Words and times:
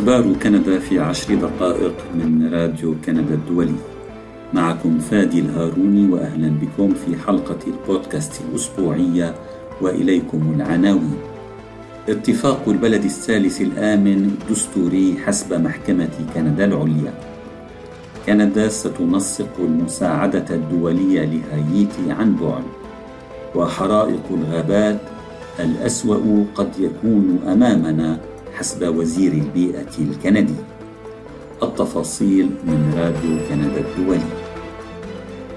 أخبار 0.00 0.32
كندا 0.42 0.78
في 0.78 0.98
عشر 0.98 1.34
دقائق 1.34 1.94
من 2.14 2.54
راديو 2.54 2.94
كندا 3.04 3.34
الدولي. 3.34 3.74
معكم 4.52 4.98
فادي 4.98 5.40
الهاروني 5.40 6.12
وأهلا 6.12 6.48
بكم 6.48 6.94
في 6.94 7.16
حلقة 7.26 7.58
البودكاست 7.66 8.40
الأسبوعية 8.48 9.34
وإليكم 9.80 10.54
العناوين. 10.56 11.18
اتفاق 12.08 12.68
البلد 12.68 13.04
الثالث 13.04 13.60
الآمن 13.60 14.38
دستوري 14.50 15.16
حسب 15.26 15.52
محكمة 15.52 16.16
كندا 16.34 16.64
العليا. 16.64 17.12
كندا 18.26 18.68
ستنسق 18.68 19.54
المساعدة 19.58 20.44
الدولية 20.50 21.24
لهايتي 21.24 22.06
عن 22.08 22.36
بعد. 22.36 22.64
وحرائق 23.54 24.24
الغابات 24.30 25.00
الأسوأ 25.60 26.44
قد 26.54 26.70
يكون 26.78 27.38
أمامنا 27.48 28.29
حسب 28.60 28.96
وزير 28.96 29.32
البيئة 29.32 29.98
الكندي. 29.98 30.54
التفاصيل 31.62 32.46
من 32.64 32.92
راديو 32.96 33.38
كندا 33.48 33.80
الدولي. 33.80 34.30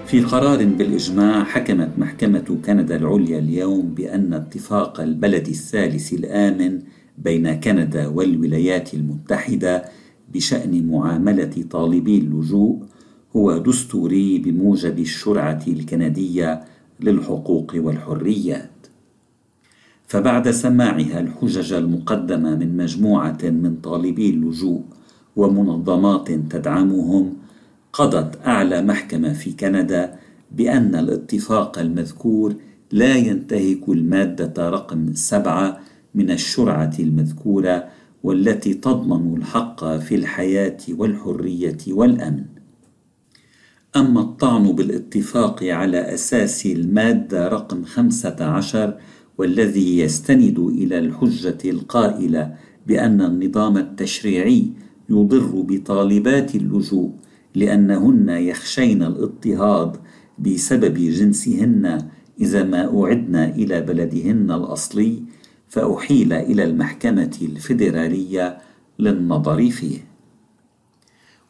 في 0.05 0.21
قرار 0.21 0.65
بالإجماع 0.65 1.43
حكمت 1.43 1.89
محكمة 1.97 2.57
كندا 2.65 2.95
العليا 2.95 3.39
اليوم 3.39 3.93
بأن 3.93 4.33
اتفاق 4.33 5.01
البلد 5.01 5.47
الثالث 5.47 6.13
الآمن 6.13 6.79
بين 7.17 7.53
كندا 7.53 8.07
والولايات 8.07 8.93
المتحدة 8.93 9.85
بشأن 10.33 10.87
معاملة 10.87 11.65
طالبي 11.71 12.17
اللجوء 12.17 12.83
هو 13.35 13.57
دستوري 13.57 14.37
بموجب 14.37 14.99
الشرعة 14.99 15.63
الكندية 15.67 16.63
للحقوق 16.99 17.71
والحريات 17.75 18.72
فبعد 20.13 20.51
سماعها 20.51 21.19
الحجج 21.19 21.73
المقدمة 21.73 22.55
من 22.55 22.77
مجموعة 22.77 23.37
من 23.43 23.75
طالبي 23.75 24.29
اللجوء 24.29 24.81
ومنظمات 25.35 26.31
تدعمهم 26.31 27.33
قضت 27.93 28.39
أعلى 28.45 28.81
محكمة 28.81 29.33
في 29.33 29.51
كندا 29.51 30.15
بأن 30.51 30.95
الاتفاق 30.95 31.79
المذكور 31.79 32.55
لا 32.91 33.15
ينتهك 33.15 33.89
المادة 33.89 34.69
رقم 34.69 35.13
سبعة 35.13 35.79
من 36.15 36.31
الشرعة 36.31 36.93
المذكورة 36.99 37.85
والتي 38.23 38.73
تضمن 38.73 39.37
الحق 39.37 39.97
في 39.97 40.15
الحياة 40.15 40.77
والحرية 40.89 41.77
والأمن. 41.87 42.45
أما 43.95 44.21
الطعن 44.21 44.71
بالاتفاق 44.71 45.63
على 45.63 46.13
أساس 46.13 46.65
المادة 46.65 47.47
رقم 47.47 47.83
خمسة 47.83 48.45
عشر 48.45 48.97
والذي 49.37 49.99
يستند 49.99 50.59
إلى 50.59 50.99
الحجة 50.99 51.57
القائلة 51.65 52.55
بأن 52.87 53.21
النظام 53.21 53.77
التشريعي 53.77 54.69
يضر 55.09 55.51
بطالبات 55.67 56.55
اللجوء 56.55 57.11
لأنهن 57.55 58.29
يخشين 58.29 59.03
الاضطهاد 59.03 59.97
بسبب 60.39 60.93
جنسهن 60.93 62.07
إذا 62.41 62.63
ما 62.63 63.03
اعدن 63.03 63.35
إلى 63.35 63.81
بلدهن 63.81 64.51
الأصلي 64.51 65.23
فأحيل 65.69 66.33
إلى 66.33 66.63
المحكمة 66.63 67.37
الفيدرالية 67.41 68.57
للنظر 68.99 69.69
فيه. 69.69 69.97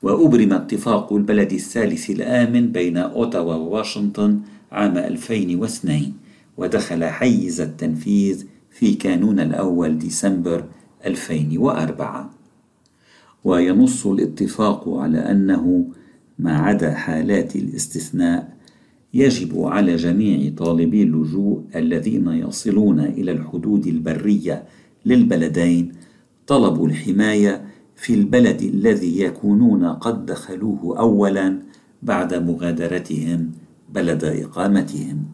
وأبرم 0.01 0.53
اتفاق 0.53 1.13
البلد 1.13 1.53
الثالث 1.53 2.09
الآمن 2.09 2.71
بين 2.71 2.97
أوتاوا 2.97 3.53
وواشنطن 3.53 4.39
عام 4.71 4.97
2002 4.97 6.13
ودخل 6.57 7.05
حيز 7.05 7.61
التنفيذ 7.61 8.45
في 8.71 8.93
كانون 8.93 9.39
الأول 9.39 9.97
ديسمبر 9.97 10.65
2004 11.05 12.29
وينص 13.43 14.07
الاتفاق 14.07 14.89
على 14.89 15.17
أنه 15.17 15.85
ما 16.39 16.57
عدا 16.57 16.93
حالات 16.93 17.55
الاستثناء 17.55 18.53
يجب 19.13 19.61
على 19.61 19.95
جميع 19.95 20.51
طالبي 20.57 21.03
اللجوء 21.03 21.63
الذين 21.75 22.27
يصلون 22.27 22.99
إلى 22.99 23.31
الحدود 23.31 23.87
البرية 23.87 24.63
للبلدين 25.05 25.91
طلب 26.47 26.83
الحماية 26.85 27.65
في 27.95 28.13
البلد 28.13 28.61
الذي 28.61 29.21
يكونون 29.21 29.85
قد 29.85 30.25
دخلوه 30.25 30.99
أولا 30.99 31.59
بعد 32.03 32.33
مغادرتهم 32.33 33.51
بلد 33.93 34.23
إقامتهم. 34.23 35.25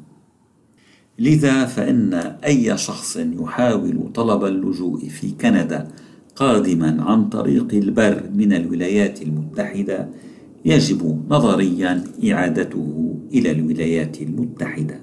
لذا 1.19 1.65
فإن 1.65 2.13
أي 2.45 2.77
شخص 2.77 3.17
يحاول 3.17 4.11
طلب 4.13 4.45
اللجوء 4.45 5.09
في 5.09 5.31
كندا 5.31 5.87
قادما 6.35 7.03
عن 7.03 7.29
طريق 7.29 7.73
البر 7.73 8.23
من 8.35 8.53
الولايات 8.53 9.21
المتحدة 9.21 10.09
يجب 10.65 11.21
نظريا 11.29 12.03
إعادته 12.31 13.15
إلى 13.33 13.51
الولايات 13.51 14.21
المتحدة. 14.21 15.01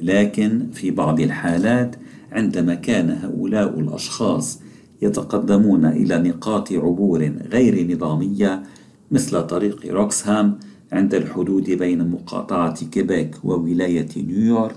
لكن 0.00 0.66
في 0.72 0.90
بعض 0.90 1.20
الحالات 1.20 1.96
عندما 2.32 2.74
كان 2.74 3.10
هؤلاء 3.10 3.80
الأشخاص 3.80 4.60
يتقدمون 5.02 5.84
إلى 5.86 6.18
نقاط 6.18 6.72
عبور 6.72 7.32
غير 7.52 7.94
نظامية 7.96 8.62
مثل 9.10 9.46
طريق 9.46 9.86
روكسهام 9.86 10.58
عند 10.92 11.14
الحدود 11.14 11.70
بين 11.70 12.10
مقاطعة 12.10 12.84
كيبيك 12.84 13.44
وولاية 13.44 14.08
نيويورك 14.16 14.76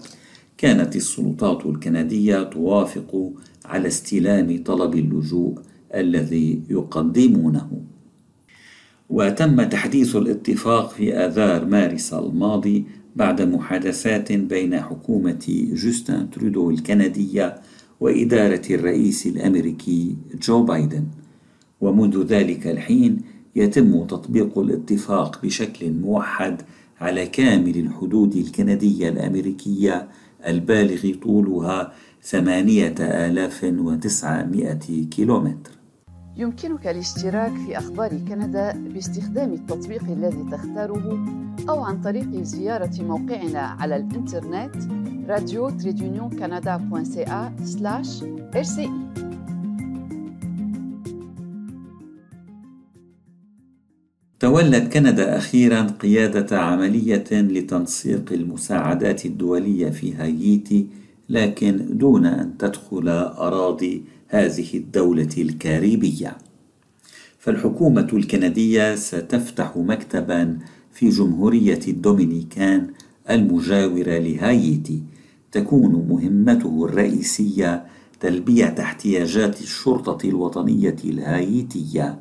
كانت 0.61 0.95
السلطات 0.95 1.65
الكندية 1.65 2.43
توافق 2.43 3.33
على 3.65 3.87
استلام 3.87 4.63
طلب 4.63 4.95
اللجوء 4.95 5.59
الذي 5.95 6.61
يقدمونه. 6.69 7.69
وتم 9.09 9.63
تحديث 9.63 10.15
الاتفاق 10.15 10.89
في 10.89 11.13
آذار 11.13 11.65
مارس 11.65 12.13
الماضي 12.13 12.85
بعد 13.15 13.41
محادثات 13.41 14.31
بين 14.31 14.81
حكومة 14.81 15.67
جوستن 15.73 16.29
ترودو 16.29 16.69
الكندية 16.69 17.55
وإدارة 17.99 18.61
الرئيس 18.69 19.27
الأمريكي 19.27 20.15
جو 20.41 20.63
بايدن. 20.63 21.05
ومنذ 21.81 22.23
ذلك 22.23 22.67
الحين 22.67 23.17
يتم 23.55 24.03
تطبيق 24.03 24.59
الاتفاق 24.59 25.41
بشكل 25.43 25.91
موحد 25.91 26.61
على 26.99 27.27
كامل 27.27 27.77
الحدود 27.77 28.35
الكندية 28.35 29.09
الأمريكية 29.09 30.07
البالغ 30.47 31.15
طولها 31.23 31.91
ثمانية 32.23 32.95
آلاف 32.99 33.63
وتسعمائة 33.63 35.09
كيلومتر. 35.11 35.71
يمكنك 36.35 36.87
الاشتراك 36.87 37.51
في 37.51 37.77
أخبار 37.77 38.09
كندا 38.09 38.71
باستخدام 38.93 39.53
التطبيق 39.53 40.03
الذي 40.03 40.45
تختاره 40.51 41.25
أو 41.69 41.83
عن 41.83 42.01
طريق 42.01 42.41
زيارة 42.41 43.01
موقعنا 43.01 43.59
على 43.59 43.95
الإنترنت 43.95 44.75
راديو 45.27 45.69
تولت 54.41 54.93
كندا 54.93 55.37
أخيرا 55.37 55.81
قيادة 55.81 56.59
عملية 56.59 57.23
لتنسيق 57.31 58.33
المساعدات 58.33 59.25
الدولية 59.25 59.89
في 59.89 60.13
هايتي 60.13 60.87
لكن 61.29 61.97
دون 61.97 62.25
أن 62.25 62.57
تدخل 62.57 63.09
أراضي 63.09 64.03
هذه 64.27 64.67
الدولة 64.73 65.29
الكاريبية. 65.37 66.37
فالحكومة 67.39 68.07
الكندية 68.13 68.95
ستفتح 68.95 69.77
مكتبا 69.77 70.57
في 70.93 71.09
جمهورية 71.09 71.79
الدومينيكان 71.87 72.87
المجاورة 73.29 74.17
لهايتي. 74.17 75.03
تكون 75.51 76.07
مهمته 76.09 76.85
الرئيسية 76.85 77.85
تلبية 78.19 78.75
احتياجات 78.79 79.61
الشرطة 79.61 80.29
الوطنية 80.29 80.95
الهايتية 81.05 82.19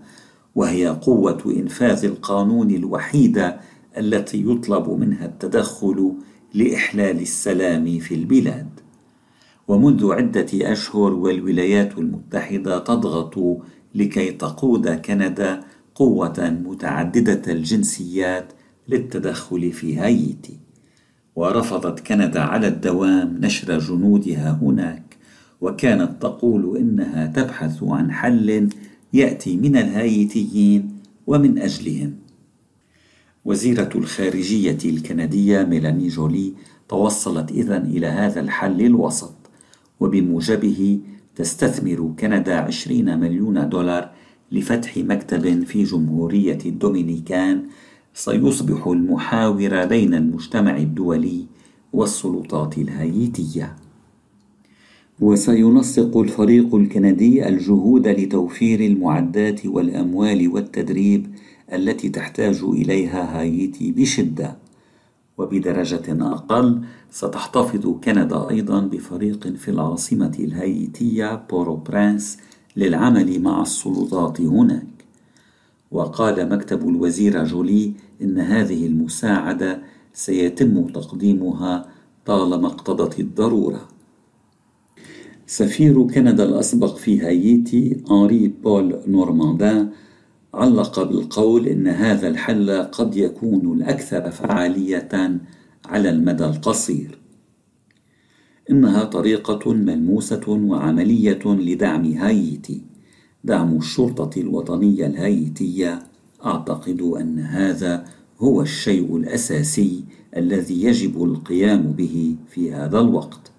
وهي 0.54 0.88
قوة 0.88 1.42
إنفاذ 1.46 2.04
القانون 2.04 2.70
الوحيدة 2.70 3.60
التي 3.98 4.44
يطلب 4.46 4.90
منها 4.90 5.26
التدخل 5.26 6.14
لإحلال 6.54 7.20
السلام 7.20 7.98
في 7.98 8.14
البلاد. 8.14 8.80
ومنذ 9.68 10.12
عدة 10.12 10.72
أشهر 10.72 11.12
والولايات 11.12 11.98
المتحدة 11.98 12.78
تضغط 12.78 13.62
لكي 13.94 14.30
تقود 14.32 14.88
كندا 14.88 15.60
قوة 15.94 16.60
متعددة 16.64 17.52
الجنسيات 17.52 18.52
للتدخل 18.88 19.72
في 19.72 19.96
هايتي. 19.96 20.58
ورفضت 21.36 22.00
كندا 22.06 22.40
على 22.40 22.68
الدوام 22.68 23.38
نشر 23.40 23.78
جنودها 23.78 24.58
هناك 24.62 25.16
وكانت 25.60 26.22
تقول 26.22 26.76
إنها 26.76 27.26
تبحث 27.26 27.82
عن 27.82 28.12
حل 28.12 28.68
يأتي 29.12 29.56
من 29.56 29.76
الهايتيين 29.76 30.98
ومن 31.26 31.58
أجلهم. 31.58 32.14
وزيرة 33.44 33.90
الخارجية 33.94 34.78
الكندية 34.84 35.62
ميلاني 35.62 36.08
جولي 36.08 36.54
توصلت 36.88 37.50
اذا 37.50 37.76
إلى 37.76 38.06
هذا 38.06 38.40
الحل 38.40 38.80
الوسط 38.80 39.34
وبموجبه 40.00 40.98
تستثمر 41.36 42.14
كندا 42.20 42.56
20 42.56 43.20
مليون 43.20 43.68
دولار 43.68 44.10
لفتح 44.52 44.96
مكتب 44.96 45.64
في 45.64 45.84
جمهورية 45.84 46.58
الدومينيكان 46.66 47.64
سيصبح 48.14 48.86
المحاور 48.86 49.84
بين 49.84 50.14
المجتمع 50.14 50.76
الدولي 50.76 51.46
والسلطات 51.92 52.78
الهايتية. 52.78 53.76
وسينسق 55.20 56.16
الفريق 56.16 56.74
الكندي 56.74 57.48
الجهود 57.48 58.08
لتوفير 58.08 58.80
المعدات 58.80 59.66
والأموال 59.66 60.48
والتدريب 60.48 61.34
التي 61.72 62.08
تحتاج 62.08 62.62
إليها 62.62 63.40
هايتي 63.40 63.92
بشدة. 63.92 64.56
وبدرجة 65.38 66.02
أقل 66.08 66.80
ستحتفظ 67.10 67.86
كندا 68.04 68.50
أيضا 68.50 68.80
بفريق 68.80 69.48
في 69.48 69.70
العاصمة 69.70 70.32
الهايتية 70.38 71.44
بور 71.50 71.66
أو 71.66 71.76
برانس 71.76 72.38
للعمل 72.76 73.42
مع 73.42 73.62
السلطات 73.62 74.40
هناك. 74.40 75.04
وقال 75.90 76.48
مكتب 76.48 76.88
الوزير 76.88 77.44
جولي 77.44 77.92
إن 78.22 78.38
هذه 78.38 78.86
المساعدة 78.86 79.82
سيتم 80.12 80.86
تقديمها 80.86 81.88
طالما 82.26 82.66
اقتضت 82.66 83.20
الضرورة. 83.20 83.99
سفير 85.50 86.02
كندا 86.06 86.44
الأسبق 86.44 86.96
في 86.96 87.20
هايتي 87.20 87.96
أنري 88.10 88.48
بول 88.48 88.96
نورماندان 89.06 89.88
علق 90.54 91.02
بالقول 91.02 91.68
إن 91.68 91.86
هذا 91.88 92.28
الحل 92.28 92.82
قد 92.82 93.16
يكون 93.16 93.72
الأكثر 93.72 94.30
فعالية 94.30 95.40
على 95.86 96.10
المدى 96.10 96.44
القصير. 96.44 97.18
إنها 98.70 99.04
طريقة 99.04 99.72
ملموسة 99.72 100.48
وعملية 100.48 101.42
لدعم 101.46 102.04
هايتي. 102.12 102.82
دعم 103.44 103.76
الشرطة 103.76 104.40
الوطنية 104.40 105.06
الهايتية 105.06 105.98
أعتقد 106.44 107.00
أن 107.00 107.38
هذا 107.38 108.04
هو 108.40 108.62
الشيء 108.62 109.16
الأساسي 109.16 110.04
الذي 110.36 110.82
يجب 110.84 111.24
القيام 111.24 111.82
به 111.82 112.36
في 112.50 112.72
هذا 112.72 113.00
الوقت. 113.00 113.49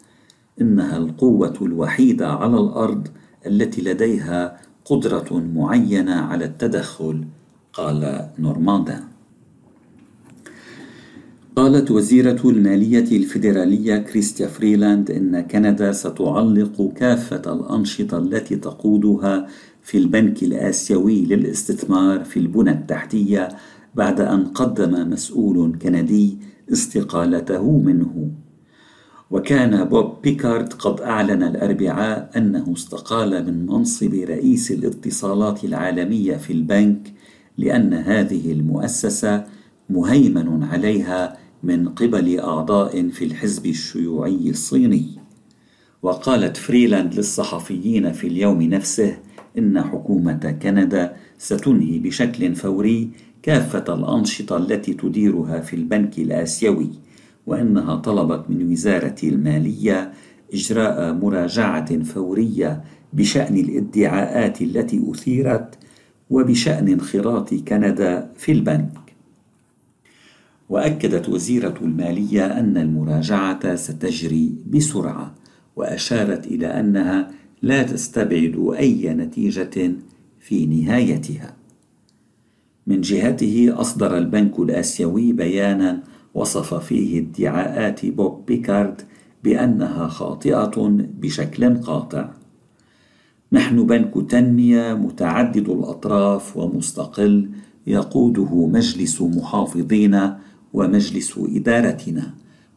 إنها 0.62 0.98
القوة 0.98 1.58
الوحيدة 1.62 2.28
على 2.28 2.58
الأرض 2.60 3.08
التي 3.48 3.82
لديها 3.82 4.58
قدرة 4.86 5.44
معينة 5.56 6.16
على 6.16 6.46
التدخل 6.46 7.26
قال 7.74 8.30
نورماندان 8.40 9.04
قالت 11.56 11.92
وزيرة 11.92 12.42
المالية 12.46 13.18
الفيدرالية 13.18 13.98
كريستيا 13.98 14.48
فريلاند 14.48 15.12
إن 15.12 15.42
كندا 15.42 15.92
ستعلق 15.92 16.92
كافة 16.96 17.54
الأنشطة 17.54 18.18
التي 18.18 18.56
تقودها 18.56 19.48
في 19.82 19.98
البنك 19.98 20.44
الآسيوي 20.44 21.26
للاستثمار 21.26 22.24
في 22.24 22.40
البنى 22.40 22.72
التحتية 22.72 23.50
بعد 23.96 24.22
أن 24.22 24.46
قدم 24.46 25.10
مسؤول 25.10 25.78
كندي 25.82 26.38
استقالته 26.72 27.72
منه. 27.80 28.32
وكان 29.32 29.84
بوب 29.84 30.22
بيكارد 30.24 30.74
قد 30.74 31.02
أعلن 31.02 31.44
الأربعاء 31.44 32.32
أنه 32.38 32.74
استقال 32.74 33.46
من 33.46 33.66
منصب 33.66 34.14
رئيس 34.14 34.72
الاتصالات 34.72 35.64
العالمية 35.64 36.38
في 36.38 36.54
البنك 36.54 37.14
لأن 37.58 37.94
هذه 37.94 38.52
المؤسسة 38.52 39.46
مهيمن 39.90 40.64
عليها 40.64 41.38
من 41.64 41.90
قبل 41.90 42.40
أعضاء 42.40 43.10
في 43.10 43.26
الحزب 43.26 43.66
الشيوعي 43.66 44.50
الصيني. 44.50 45.06
وقالت 46.02 46.58
فريلاند 46.58 47.16
للصحفيين 47.16 48.12
في 48.12 48.28
اليوم 48.28 48.62
نفسه 48.62 49.18
إن 49.58 49.82
حكومة 49.82 50.58
كندا 50.62 51.16
ستنهي 51.38 52.00
بشكل 52.00 52.56
فوري 52.56 53.10
كافة 53.44 53.94
الأنشطة 53.94 54.58
التي 54.58 54.94
تديرها 54.94 55.60
في 55.60 55.76
البنك 55.76 56.20
الآسيوي 56.20 56.90
وإنها 57.48 57.96
طلبت 57.96 58.50
من 58.50 58.72
وزارة 58.72 59.16
المالية 59.24 60.12
إجراء 60.54 61.14
مراجعة 61.14 62.04
فورية 62.04 62.84
بشأن 63.14 63.58
الادعاءات 63.58 64.62
التي 64.62 65.12
أثيرت 65.12 65.78
وبشأن 66.30 66.88
انخراط 66.88 67.54
كندا 67.54 68.32
في 68.38 68.52
البنك. 68.52 68.98
وأكدت 70.70 71.30
وزيرة 71.30 71.76
المالية 71.82 72.46
أن 72.46 72.78
المراجعة 72.78 73.76
ستجري 73.76 74.56
بسرعة 74.68 75.36
وأشارت 75.76 76.48
إلى 76.48 76.68
أنها 76.68 77.32
لا 77.62 77.84
تستبعد 77.84 78.74
أي 78.78 79.14
نتيجة 79.14 79.92
في 80.40 80.66
نهايتها. 80.66 81.56
من 82.88 83.02
جهته 83.02 83.74
أصدر 83.76 84.18
البنك 84.18 84.60
الآسيوي 84.60 85.34
بيانا 85.34 86.04
وصف 86.34 86.74
فيه 86.74 87.20
ادعاءات 87.20 88.06
بوب 88.06 88.46
بيكارد 88.46 89.02
بأنها 89.44 90.08
خاطئة 90.08 90.72
بشكل 91.20 91.78
قاطع. 91.78 92.30
نحن 93.52 93.86
بنك 93.86 94.32
تنمية 94.32 94.94
متعدد 94.94 95.70
الأطراف 95.70 96.58
ومستقل 96.58 97.50
يقوده 97.88 98.68
مجلس 98.68 99.22
محافظين 99.22 100.20
ومجلس 100.74 101.38
إدارتنا 101.38 102.34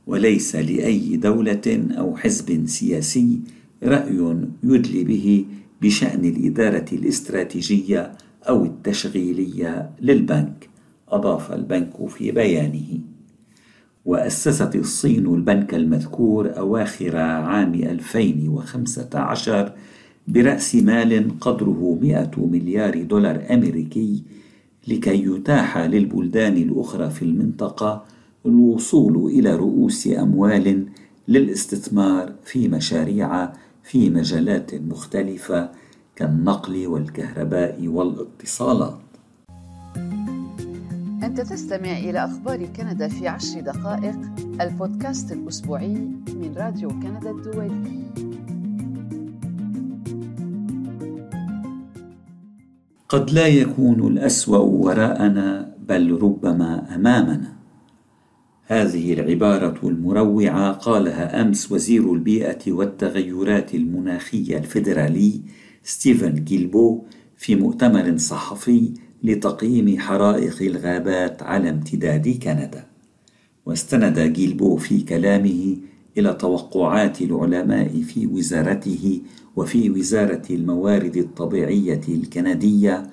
وليس 0.07 0.57
لأي 0.57 1.17
دولة 1.17 1.87
أو 1.99 2.17
حزب 2.17 2.67
سياسي 2.67 3.41
رأي 3.83 4.47
يدلي 4.63 5.05
به 5.05 5.45
بشأن 5.83 6.25
الإدارة 6.25 6.87
الاستراتيجية 6.93 8.13
أو 8.49 8.65
التشغيلية 8.65 9.91
للبنك 10.01 10.69
أضاف 11.09 11.53
البنك 11.53 12.07
في 12.09 12.33
بيانه. 12.33 13.14
وأسست 14.05 14.77
الصين 14.77 15.27
البنك 15.27 15.75
المذكور 15.75 16.59
أواخر 16.59 17.17
عام 17.17 17.75
2015 17.75 19.73
برأس 20.29 20.75
مال 20.75 21.39
قدره 21.41 21.99
100 22.03 22.31
مليار 22.37 23.03
دولار 23.03 23.47
أمريكي 23.51 24.23
لكي 24.89 25.25
يتاح 25.25 25.79
للبلدان 25.79 26.57
الأخرى 26.57 27.11
في 27.11 27.23
المنطقة 27.23 28.05
الوصول 28.47 29.27
إلى 29.27 29.57
رؤوس 29.57 30.07
أموال 30.07 30.87
للاستثمار 31.29 32.33
في 32.45 32.69
مشاريع 32.69 33.53
في 33.83 34.11
مجالات 34.11 34.75
مختلفة 34.75 35.71
كالنقل 36.17 36.87
والكهرباء 36.87 37.87
والاتصالات. 37.87 39.04
أنت 41.25 41.41
تستمع 41.41 41.99
إلى 41.99 42.25
أخبار 42.25 42.67
كندا 42.67 43.09
في 43.09 43.29
عشر 43.29 43.61
دقائق 43.61 44.19
البودكاست 44.61 45.33
الأسبوعي 45.33 45.95
من 46.29 46.55
راديو 46.57 46.89
كندا 46.89 47.31
الدولي. 47.31 48.05
قد 53.09 53.31
لا 53.31 53.47
يكون 53.47 54.07
الأسوأ 54.07 54.59
وراءنا 54.59 55.75
بل 55.89 56.23
ربما 56.23 56.95
أمامنا. 56.95 57.55
هذه 58.67 59.13
العبارة 59.13 59.89
المروعة 59.89 60.73
قالها 60.73 61.43
أمس 61.43 61.73
وزير 61.73 62.13
البيئة 62.13 62.73
والتغيرات 62.73 63.75
المناخية 63.75 64.59
الفيدرالي 64.59 65.43
ستيفن 65.83 66.35
جيلبو 66.35 67.05
في 67.37 67.57
مؤتمر 67.57 68.17
صحفي 68.17 68.95
لتقييم 69.25 69.99
حرائق 69.99 70.63
الغابات 70.63 71.43
على 71.43 71.71
امتداد 71.71 72.29
كندا. 72.29 72.85
واستند 73.67 74.19
جيلبو 74.19 74.77
في 74.77 75.01
كلامه 75.01 75.77
إلى 76.19 76.35
توقعات 76.35 77.23
العلماء 77.23 78.03
في 78.03 78.27
وزارته 78.27 79.21
وفي 79.57 79.91
وزارة 79.91 80.43
الموارد 80.51 81.17
الطبيعية 81.17 82.01
الكندية 82.09 83.11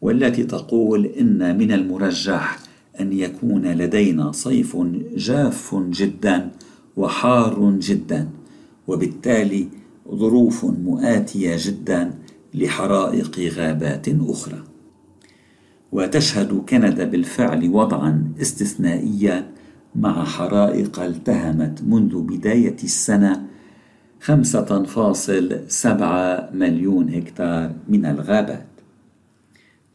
والتي 0.00 0.44
تقول 0.44 1.06
إن 1.06 1.58
من 1.58 1.72
المرجح 1.72 2.58
أن 3.00 3.12
يكون 3.12 3.66
لدينا 3.66 4.32
صيف 4.32 4.76
جاف 5.16 5.74
جدا 5.74 6.50
وحار 6.96 7.70
جدا 7.78 8.28
وبالتالي 8.88 9.68
ظروف 10.14 10.64
مؤاتية 10.64 11.56
جدا 11.58 12.14
لحرائق 12.54 13.38
غابات 13.38 14.08
أخرى. 14.08 14.67
وتشهد 15.92 16.64
كندا 16.68 17.04
بالفعل 17.04 17.70
وضعا 17.70 18.32
استثنائيا 18.40 19.50
مع 19.96 20.24
حرائق 20.24 21.00
التهمت 21.00 21.82
منذ 21.86 22.22
بداية 22.22 22.76
السنة 22.84 23.42
5.7 24.20 26.54
مليون 26.54 27.14
هكتار 27.14 27.72
من 27.88 28.06
الغابات. 28.06 28.66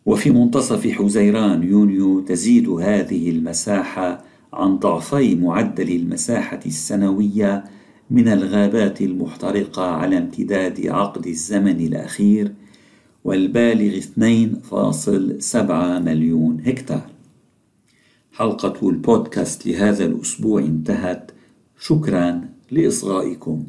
وفي 0.06 0.32
منتصف 0.32 0.88
حزيران 0.88 1.64
يونيو 1.64 2.20
تزيد 2.20 2.70
هذه 2.70 3.30
المساحة 3.30 4.24
عن 4.54 4.78
ضعفي 4.78 5.36
معدل 5.36 5.96
المساحة 5.96 6.60
السنوية 6.66 7.64
من 8.12 8.28
الغابات 8.28 9.02
المحترقة 9.02 9.84
على 9.84 10.18
امتداد 10.18 10.88
عقد 10.88 11.28
الزمن 11.28 11.80
الأخير 11.80 12.54
والبالغ 13.24 14.00
2.7 14.00 16.00
مليون 16.00 16.62
هكتار. 16.66 17.10
حلقة 18.32 18.90
البودكاست 18.90 19.68
لهذا 19.68 20.06
الأسبوع 20.06 20.62
انتهت. 20.62 21.32
شكرا 21.80 22.50
لإصغائكم. 22.72 23.66